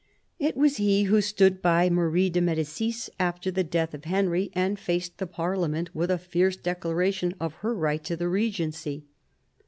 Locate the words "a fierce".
6.09-6.57